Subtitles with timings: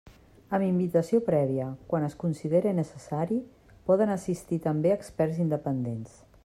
[0.57, 3.39] Amb invitació prèvia, quan es considere necessari,
[3.91, 6.23] poden assistir també experts independents.